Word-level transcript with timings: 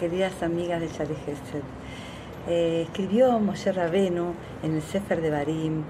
queridas 0.00 0.42
amigas 0.42 0.80
de 0.80 0.88
Shari 0.88 1.14
Gesed. 1.26 1.62
Eh, 2.48 2.86
escribió 2.86 3.38
Moshe 3.38 3.70
Rabenu 3.70 4.32
en 4.62 4.76
el 4.76 4.82
Sefer 4.82 5.20
de 5.20 5.28
Barim, 5.28 5.82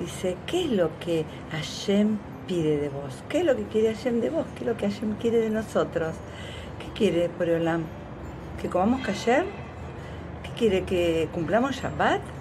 dice, 0.00 0.38
¿qué 0.46 0.64
es 0.64 0.70
lo 0.70 0.98
que 0.98 1.26
Hashem 1.52 2.16
pide 2.46 2.78
de 2.78 2.88
vos? 2.88 3.22
¿Qué 3.28 3.40
es 3.40 3.44
lo 3.44 3.54
que 3.54 3.64
quiere 3.64 3.94
Hashem 3.94 4.22
de 4.22 4.30
vos? 4.30 4.46
¿Qué 4.54 4.60
es 4.60 4.66
lo 4.66 4.76
que 4.78 4.88
Hashem 4.88 5.16
quiere 5.16 5.40
de 5.40 5.50
nosotros? 5.50 6.14
¿Qué 6.78 6.92
quiere 6.94 7.30
Olam? 7.56 7.84
¿Que 8.62 8.70
comamos 8.70 9.02
kasher? 9.06 9.44
¿Qué 10.42 10.50
quiere? 10.58 10.84
¿Que 10.84 11.28
cumplamos 11.34 11.76
Shabbat? 11.76 12.37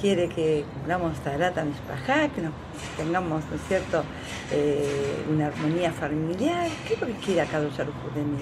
¿Quiere 0.00 0.28
que 0.28 0.64
cumplamos 0.74 1.18
Tarat 1.20 1.56
Mishpachá? 1.64 2.28
¿Que 2.28 2.42
nos 2.42 2.52
tengamos, 2.98 3.42
¿no 3.50 3.58
cierto?, 3.66 4.04
eh, 4.52 5.24
una 5.32 5.46
armonía 5.46 5.90
familiar. 5.90 6.68
¿Qué 6.86 6.94
es 6.94 7.00
lo 7.00 7.06
que 7.06 7.14
quiere 7.14 7.40
Akadosh 7.40 7.80
Aruj 7.80 7.94
de 8.14 8.22
mí? 8.22 8.38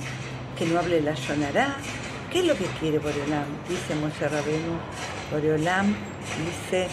Que 0.58 0.66
no 0.66 0.80
hable 0.80 1.00
la 1.00 1.14
Shonará. 1.14 1.76
¿Qué 2.30 2.40
es 2.40 2.46
lo 2.46 2.56
que 2.56 2.64
quiere 2.80 2.98
Boreolam? 2.98 3.46
Dice 3.68 3.94
Moshe 3.94 4.28
Rabenu. 4.28 4.74
Boreolam 5.30 5.94
dice, 6.44 6.88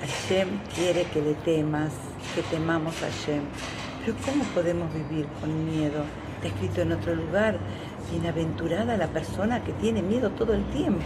Hashem 0.00 0.48
quiere 0.74 1.04
que 1.04 1.20
le 1.20 1.34
temas, 1.34 1.92
que 2.34 2.40
temamos 2.42 2.94
a 3.02 3.10
Hashem. 3.10 3.42
Pero 4.04 4.16
¿cómo 4.24 4.44
podemos 4.54 4.88
vivir 4.94 5.26
con 5.38 5.66
miedo? 5.66 6.04
Está 6.36 6.48
escrito 6.48 6.80
en 6.80 6.92
otro 6.92 7.14
lugar, 7.14 7.58
bienaventurada 8.10 8.96
la 8.96 9.08
persona 9.08 9.62
que 9.62 9.72
tiene 9.72 10.00
miedo 10.00 10.30
todo 10.30 10.54
el 10.54 10.64
tiempo, 10.70 11.04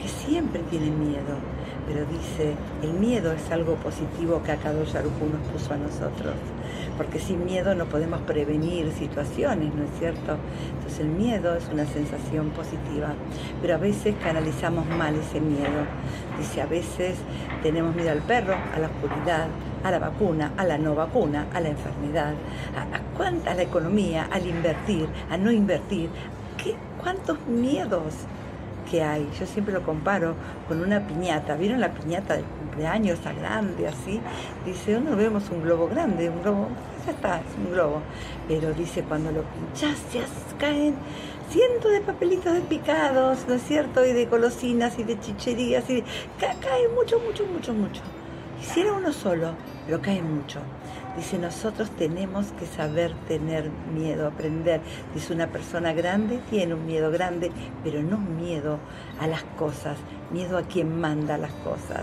que 0.00 0.08
siempre 0.08 0.62
tiene 0.70 0.90
miedo 0.90 1.36
pero 1.90 2.06
dice, 2.06 2.54
el 2.82 2.92
miedo 2.92 3.32
es 3.32 3.50
algo 3.50 3.74
positivo 3.74 4.40
que 4.44 4.52
Akadosh 4.52 4.96
Arujú 4.96 5.26
nos 5.26 5.42
puso 5.50 5.74
a 5.74 5.76
nosotros, 5.76 6.34
porque 6.96 7.18
sin 7.18 7.44
miedo 7.44 7.74
no 7.74 7.86
podemos 7.86 8.20
prevenir 8.20 8.92
situaciones, 8.92 9.74
¿no 9.74 9.82
es 9.82 9.90
cierto? 9.98 10.36
Entonces 10.76 11.00
el 11.00 11.08
miedo 11.08 11.56
es 11.56 11.68
una 11.72 11.84
sensación 11.86 12.50
positiva, 12.50 13.08
pero 13.60 13.74
a 13.74 13.78
veces 13.78 14.14
canalizamos 14.22 14.86
mal 14.86 15.16
ese 15.16 15.40
miedo. 15.40 15.82
Dice, 16.38 16.62
a 16.62 16.66
veces 16.66 17.16
tenemos 17.64 17.94
miedo 17.96 18.12
al 18.12 18.22
perro, 18.22 18.54
a 18.54 18.78
la 18.78 18.86
oscuridad, 18.86 19.48
a 19.82 19.90
la 19.90 19.98
vacuna, 19.98 20.52
a 20.56 20.64
la 20.64 20.78
no 20.78 20.94
vacuna, 20.94 21.46
a 21.52 21.60
la 21.60 21.70
enfermedad, 21.70 22.34
a, 22.76 23.16
cuánta 23.16 23.52
la 23.54 23.62
economía, 23.62 24.28
al 24.30 24.46
invertir, 24.46 25.08
a 25.28 25.36
no 25.36 25.50
invertir. 25.50 26.08
¿Qué, 26.56 26.76
¿Cuántos 27.02 27.36
miedos? 27.48 28.14
Que 28.90 29.02
hay. 29.02 29.28
Yo 29.38 29.46
siempre 29.46 29.72
lo 29.72 29.82
comparo 29.82 30.34
con 30.68 30.80
una 30.80 31.06
piñata. 31.06 31.54
¿Vieron 31.56 31.80
la 31.80 31.92
piñata 31.92 32.34
del 32.34 32.44
cumpleaños, 32.44 33.18
esa 33.20 33.32
grande 33.32 33.86
así? 33.88 34.20
Dice, 34.64 35.00
no 35.00 35.16
vemos 35.16 35.48
un 35.50 35.62
globo 35.62 35.88
grande, 35.88 36.28
un 36.28 36.42
globo, 36.42 36.68
ya 37.06 37.12
está, 37.12 37.36
es 37.38 37.56
un 37.56 37.72
globo. 37.72 38.02
Pero 38.48 38.72
dice, 38.72 39.02
cuando 39.02 39.30
lo 39.30 39.42
pinchas, 39.42 39.98
ya 40.12 40.24
caen 40.58 40.94
cientos 41.50 41.90
de 41.90 42.00
papelitos 42.00 42.54
de 42.54 42.60
picados, 42.60 43.46
¿no 43.48 43.54
es 43.54 43.62
cierto? 43.62 44.04
Y 44.04 44.12
de 44.12 44.26
golosinas 44.26 44.98
y 44.98 45.04
de 45.04 45.18
chicherías, 45.18 45.88
y 45.90 46.02
cae 46.38 46.88
mucho, 46.94 47.18
mucho, 47.20 47.46
mucho, 47.46 47.72
mucho. 47.72 48.02
Y 48.76 48.80
uno 48.82 49.12
solo, 49.12 49.54
pero 49.86 50.00
cae 50.02 50.22
mucho. 50.22 50.60
Dice, 51.16 51.38
nosotros 51.38 51.90
tenemos 51.90 52.46
que 52.58 52.66
saber 52.66 53.12
tener 53.26 53.68
miedo, 53.92 54.28
aprender. 54.28 54.80
Dice, 55.12 55.32
una 55.32 55.48
persona 55.48 55.92
grande 55.92 56.40
tiene 56.50 56.74
un 56.74 56.86
miedo 56.86 57.10
grande, 57.10 57.50
pero 57.82 58.02
no 58.02 58.16
miedo 58.18 58.78
a 59.18 59.26
las 59.26 59.42
cosas, 59.58 59.98
miedo 60.30 60.56
a 60.56 60.62
quien 60.62 61.00
manda 61.00 61.36
las 61.36 61.52
cosas. 61.52 62.02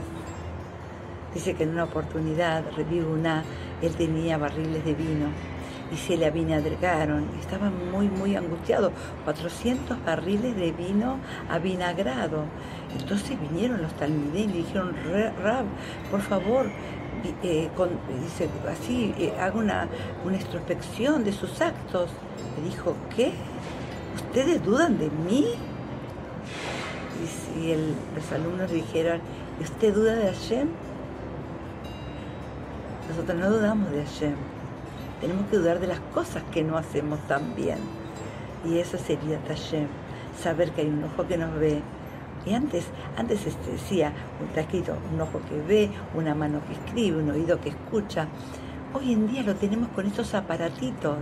Dice 1.34 1.54
que 1.54 1.64
en 1.64 1.70
una 1.70 1.86
oportunidad, 1.86 2.64
una, 3.12 3.44
él 3.82 3.94
tenía 3.96 4.38
barriles 4.38 4.84
de 4.84 4.94
vino 4.94 5.28
y 5.92 5.96
se 5.96 6.18
le 6.18 6.26
avinagraron. 6.26 7.30
Estaba 7.40 7.70
muy, 7.70 8.10
muy 8.10 8.36
angustiado. 8.36 8.92
400 9.24 10.04
barriles 10.04 10.56
de 10.56 10.72
vino 10.72 11.18
avinagrado. 11.50 12.44
Entonces 13.00 13.38
vinieron 13.40 13.82
los 13.82 13.94
talmideños 13.94 14.56
y 14.56 14.58
dijeron, 14.64 14.96
Rab, 15.42 15.66
por 16.10 16.22
favor, 16.22 16.68
eh, 17.44 17.70
dice, 18.22 18.50
así, 18.70 19.14
eh, 19.18 19.34
una, 19.54 19.88
una 20.26 20.38
introspección 20.38 21.24
de 21.24 21.32
sus 21.32 21.62
actos. 21.62 22.10
Le 22.58 22.70
dijo, 22.70 22.96
¿qué? 23.16 23.32
¿Ustedes 24.16 24.64
dudan 24.64 24.98
de 24.98 25.10
mí? 25.10 25.46
Y 27.24 27.28
si 27.28 27.76
los 28.16 28.32
alumnos 28.32 28.72
dijeron, 28.72 29.22
¿usted 29.62 29.94
duda 29.94 30.16
de 30.16 30.32
Hashem? 30.34 30.70
Nosotros 33.10 33.38
no 33.38 33.50
dudamos 33.50 33.92
de 33.92 34.04
Hashem. 34.04 34.36
Tenemos 35.22 35.48
que 35.48 35.58
dudar 35.58 35.80
de 35.80 35.88
las 35.88 36.00
cosas 36.14 36.44
que 36.52 36.64
no 36.64 36.78
hacemos 36.78 37.20
tan 37.28 37.56
bien. 37.56 37.80
Y 38.66 38.78
eso 38.80 38.98
sería 38.98 39.40
Hashem. 39.48 39.88
Saber 40.42 40.72
que 40.72 40.82
hay 40.82 40.88
un 40.88 41.04
ojo 41.04 41.28
que 41.28 41.38
nos 41.38 41.54
ve, 41.60 41.82
y 42.48 42.54
antes, 42.54 42.86
antes 43.18 43.46
este, 43.46 43.72
decía, 43.72 44.14
está 44.48 44.62
escrito, 44.62 44.96
un 45.14 45.20
ojo 45.20 45.42
que 45.50 45.60
ve, 45.62 45.90
una 46.16 46.34
mano 46.34 46.62
que 46.68 46.74
escribe, 46.74 47.18
un 47.18 47.30
oído 47.30 47.60
que 47.60 47.70
escucha. 47.70 48.28
Hoy 48.94 49.14
en 49.14 49.28
día 49.28 49.44
lo 49.44 49.56
tenemos 49.56 49.90
con 49.90 50.06
estos 50.06 50.34
aparatitos, 50.34 51.18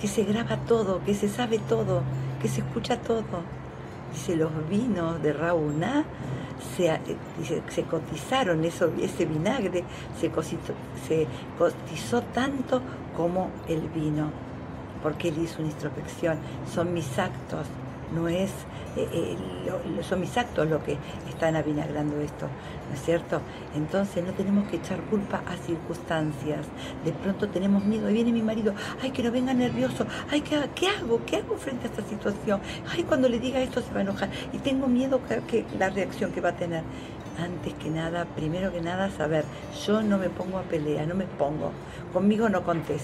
que 0.00 0.06
se 0.06 0.24
graba 0.24 0.56
todo, 0.58 1.02
que 1.04 1.14
se 1.14 1.28
sabe 1.28 1.58
todo, 1.58 2.02
que 2.40 2.48
se 2.48 2.60
escucha 2.60 2.98
todo. 2.98 3.24
Dice, 4.12 4.36
los 4.36 4.50
vinos 4.68 5.22
de 5.22 5.32
Rauná 5.32 6.04
se, 6.76 6.86
eh, 6.86 7.00
se 7.68 7.82
cotizaron, 7.84 8.64
eso, 8.64 8.90
ese 9.00 9.26
vinagre 9.26 9.84
se, 10.18 10.30
se 11.06 11.26
cotizó 11.58 12.22
tanto 12.22 12.82
como 13.16 13.50
el 13.68 13.80
vino, 13.88 14.30
porque 15.02 15.28
él 15.28 15.38
hizo 15.38 15.60
una 15.60 15.70
introspección. 15.70 16.38
Son 16.72 16.92
mis 16.92 17.18
actos, 17.18 17.66
no 18.14 18.28
es, 18.28 18.50
eh, 18.96 19.08
eh, 19.12 19.36
son 20.02 20.20
mis 20.20 20.36
actos 20.36 20.68
los 20.68 20.82
que 20.82 20.96
están 21.28 21.56
avinagrando 21.56 22.20
esto, 22.20 22.46
¿no 22.88 22.94
es 22.94 23.02
cierto? 23.02 23.40
Entonces 23.74 24.24
no 24.24 24.32
tenemos 24.32 24.68
que 24.68 24.76
echar 24.76 25.00
culpa 25.02 25.42
a 25.46 25.56
circunstancias. 25.56 26.66
De 27.04 27.12
pronto 27.12 27.48
tenemos 27.48 27.84
miedo, 27.84 28.08
ahí 28.08 28.14
viene 28.14 28.32
mi 28.32 28.42
marido, 28.42 28.74
ay, 29.02 29.10
que 29.10 29.22
no 29.22 29.30
venga 29.30 29.54
nervioso, 29.54 30.06
ay, 30.30 30.40
¿qué, 30.40 30.60
¿qué 30.74 30.88
hago? 30.88 31.20
¿Qué 31.24 31.36
hago 31.36 31.56
frente 31.56 31.86
a 31.86 31.90
esta 31.90 32.02
situación? 32.02 32.60
Ay, 32.90 33.04
cuando 33.04 33.28
le 33.28 33.38
diga 33.38 33.60
esto 33.60 33.80
se 33.80 33.92
va 33.92 33.98
a 33.98 34.02
enojar 34.02 34.30
y 34.52 34.58
tengo 34.58 34.86
miedo 34.86 35.20
que, 35.48 35.64
la 35.78 35.90
reacción 35.90 36.32
que 36.32 36.40
va 36.40 36.50
a 36.50 36.56
tener. 36.56 36.82
Antes 37.38 37.72
que 37.74 37.88
nada, 37.88 38.26
primero 38.36 38.70
que 38.70 38.82
nada, 38.82 39.08
saber, 39.10 39.44
yo 39.86 40.02
no 40.02 40.18
me 40.18 40.28
pongo 40.28 40.58
a 40.58 40.62
pelear, 40.62 41.06
no 41.06 41.14
me 41.14 41.24
pongo, 41.24 41.70
conmigo 42.12 42.50
no 42.50 42.64
contés 42.64 43.02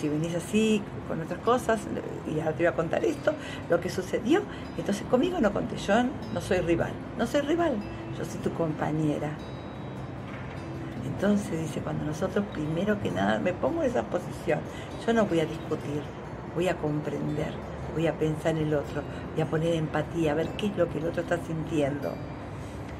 si 0.00 0.08
venís 0.08 0.34
así 0.34 0.82
con 1.08 1.20
otras 1.20 1.40
cosas, 1.40 1.80
y 2.26 2.40
ahora 2.40 2.52
te 2.52 2.58
voy 2.58 2.66
a 2.66 2.74
contar 2.74 3.04
esto, 3.04 3.32
lo 3.70 3.80
que 3.80 3.88
sucedió, 3.88 4.42
entonces 4.76 5.06
conmigo 5.08 5.40
no 5.40 5.52
conté, 5.52 5.76
yo 5.76 5.94
no 6.32 6.40
soy 6.40 6.58
rival, 6.58 6.92
no 7.18 7.26
soy 7.26 7.42
rival, 7.42 7.76
yo 8.18 8.24
soy 8.24 8.40
tu 8.40 8.52
compañera. 8.52 9.30
Entonces 11.06 11.60
dice, 11.60 11.80
cuando 11.80 12.04
nosotros 12.04 12.44
primero 12.52 13.00
que 13.00 13.10
nada 13.10 13.38
me 13.38 13.52
pongo 13.52 13.82
en 13.82 13.90
esa 13.90 14.02
posición, 14.02 14.60
yo 15.06 15.12
no 15.12 15.26
voy 15.26 15.40
a 15.40 15.46
discutir, 15.46 16.02
voy 16.54 16.68
a 16.68 16.76
comprender, 16.76 17.52
voy 17.94 18.06
a 18.06 18.14
pensar 18.14 18.56
en 18.56 18.66
el 18.66 18.74
otro, 18.74 19.02
voy 19.32 19.42
a 19.42 19.46
poner 19.46 19.74
empatía, 19.74 20.32
a 20.32 20.34
ver 20.34 20.48
qué 20.56 20.66
es 20.66 20.76
lo 20.76 20.88
que 20.88 20.98
el 20.98 21.06
otro 21.06 21.22
está 21.22 21.38
sintiendo, 21.46 22.12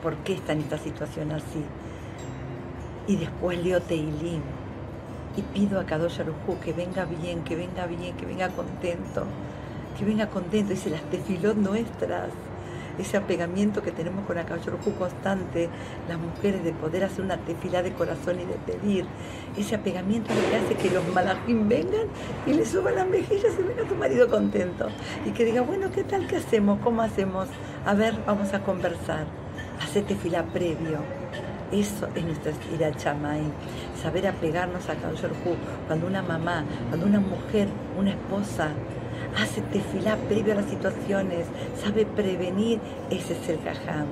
por 0.03 0.17
qué 0.19 0.35
está 0.35 0.53
en 0.53 0.61
esta 0.61 0.79
situación 0.79 1.33
así. 1.33 1.65
Y 3.07 3.17
después 3.17 3.63
leo 3.63 3.81
Teilim, 3.81 4.43
y 5.37 5.43
pido 5.43 5.81
a 5.81 5.85
Kadosh 5.85 6.21
Arujú 6.21 6.59
que 6.61 6.73
venga 6.73 7.05
bien, 7.05 7.43
que 7.45 7.57
venga 7.57 7.87
bien, 7.87 8.17
que 8.17 8.27
venga 8.27 8.49
contento, 8.51 9.25
que 9.99 10.05
venga 10.05 10.29
contento. 10.29 10.71
Dice 10.71 10.91
las 10.91 11.03
tefilot 11.03 11.57
nuestras, 11.57 12.31
ese 12.99 13.17
apegamiento 13.17 13.83
que 13.83 13.91
tenemos 13.91 14.25
con 14.27 14.39
Akadosh 14.39 14.69
Arujú 14.69 14.95
constante, 14.95 15.69
las 16.09 16.19
mujeres 16.19 16.63
de 16.63 16.73
poder 16.73 17.05
hacer 17.05 17.25
una 17.25 17.39
tefilá 17.39 17.83
de 17.83 17.93
corazón 17.93 18.37
y 18.41 18.45
de 18.45 18.55
pedir. 18.55 19.07
Ese 19.57 19.75
apegamiento 19.75 20.33
que 20.33 20.57
hace 20.57 20.75
que 20.77 20.95
los 20.95 21.07
malajim 21.09 21.69
vengan 21.69 22.07
y 22.47 22.53
le 22.53 22.65
suban 22.65 22.95
las 22.95 23.09
mejillas 23.09 23.53
y 23.59 23.63
venga 23.63 23.89
tu 23.89 23.97
marido 23.97 24.29
contento. 24.29 24.89
Y 25.27 25.31
que 25.31 25.45
diga, 25.45 25.63
bueno, 25.63 25.91
¿qué 25.91 26.05
tal? 26.05 26.27
¿Qué 26.29 26.37
hacemos? 26.37 26.79
¿Cómo 26.81 27.03
hacemos? 27.03 27.49
A 27.85 27.95
ver, 27.95 28.15
vamos 28.27 28.55
a 28.55 28.63
conversar. 28.63 29.27
Hace 29.81 30.03
tefilá 30.03 30.45
previo 30.45 31.01
eso 31.81 32.09
es 32.15 32.25
nuestra 32.25 32.53
estira 32.53 32.93
chamay, 32.93 33.43
saber 34.01 34.29
apegarnos 34.29 34.89
a 34.89 34.95
Kadosh 34.95 35.23
Cuando 35.87 36.07
una 36.07 36.23
mamá, 36.23 36.65
cuando 36.89 37.07
una 37.07 37.21
mujer, 37.21 37.69
una 37.99 38.11
esposa 38.11 38.69
hace 39.37 39.61
tefilá 39.63 40.17
previo 40.29 40.53
a 40.53 40.57
las 40.57 40.67
situaciones, 40.67 41.47
sabe 41.83 42.07
prevenir, 42.07 42.81
ese 43.11 43.33
es 43.35 43.49
el 43.49 43.61
caján. 43.63 44.07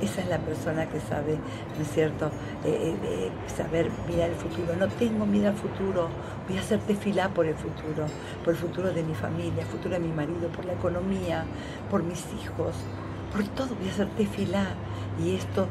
Esa 0.00 0.22
es 0.22 0.28
la 0.28 0.38
persona 0.38 0.88
que 0.88 0.98
sabe, 0.98 1.36
¿no 1.76 1.82
es 1.82 1.92
cierto?, 1.92 2.30
eh, 2.64 2.70
eh, 2.70 2.96
eh, 3.04 3.30
saber 3.54 3.90
mirar 4.08 4.30
el 4.30 4.36
futuro. 4.36 4.74
No 4.78 4.88
tengo 4.88 5.26
miedo 5.26 5.48
al 5.48 5.56
futuro, 5.56 6.08
voy 6.48 6.56
a 6.56 6.60
hacer 6.60 6.78
tefilá 6.80 7.28
por 7.28 7.44
el 7.44 7.54
futuro, 7.54 8.06
por 8.42 8.54
el 8.54 8.58
futuro 8.58 8.92
de 8.92 9.02
mi 9.02 9.14
familia, 9.14 9.60
el 9.62 9.68
futuro 9.68 9.94
de 9.94 10.00
mi 10.00 10.12
marido, 10.12 10.48
por 10.56 10.64
la 10.64 10.72
economía, 10.72 11.44
por 11.90 12.02
mis 12.02 12.24
hijos, 12.42 12.76
por 13.30 13.46
todo 13.48 13.74
voy 13.74 13.88
a 13.88 13.92
hacer 13.92 14.08
tefilá. 14.16 14.68
Y 15.22 15.34
esto 15.34 15.66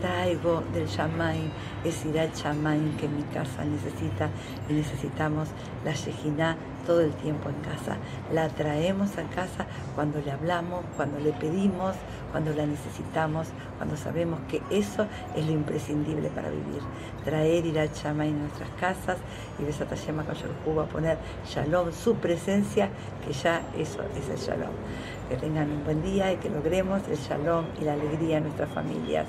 traigo 0.00 0.62
del 0.72 0.86
Shamaim, 0.86 1.50
es 1.84 2.04
Irat 2.04 2.34
Shamaim 2.34 2.96
que 2.96 3.08
mi 3.08 3.22
casa 3.24 3.64
necesita 3.64 4.28
y 4.68 4.72
necesitamos 4.72 5.48
la 5.84 5.92
Shejina 5.92 6.56
todo 6.86 7.02
el 7.02 7.12
tiempo 7.12 7.48
en 7.48 7.56
casa. 7.56 7.96
La 8.32 8.48
traemos 8.48 9.16
a 9.18 9.22
casa 9.34 9.66
cuando 9.94 10.20
le 10.20 10.32
hablamos, 10.32 10.84
cuando 10.96 11.18
le 11.20 11.32
pedimos, 11.32 11.94
cuando 12.30 12.52
la 12.52 12.66
necesitamos, 12.66 13.48
cuando 13.76 13.96
sabemos 13.96 14.40
que 14.48 14.62
eso 14.70 15.06
es 15.36 15.46
lo 15.46 15.52
imprescindible 15.52 16.28
para 16.30 16.48
vivir. 16.48 16.80
Traer 17.24 17.66
Irat 17.66 17.94
Shamaim 17.94 18.34
en 18.34 18.40
nuestras 18.42 18.70
casas 18.80 19.18
y 19.58 19.64
Besat 19.64 19.90
Hashem 19.90 20.20
a 20.20 20.84
poner 20.86 21.18
Shalom, 21.46 21.92
su 21.92 22.14
presencia, 22.16 22.88
que 23.26 23.32
ya 23.32 23.62
eso 23.76 24.02
es 24.16 24.28
el 24.28 24.38
Shalom. 24.38 24.74
Que 25.28 25.36
tengan 25.36 25.70
un 25.70 25.84
buen 25.84 26.02
día 26.02 26.32
y 26.32 26.36
que 26.36 26.50
logremos 26.50 27.02
el 27.08 27.16
Shalom 27.16 27.66
y 27.80 27.84
la 27.84 27.92
alegría 27.92 28.38
en 28.38 28.44
nuestras 28.44 28.70
familias. 28.70 29.26